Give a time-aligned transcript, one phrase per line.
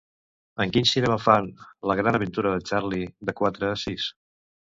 [0.63, 1.49] En quin cinema fan
[1.91, 4.09] "La gran aventura de Charlie" de quatre a sis?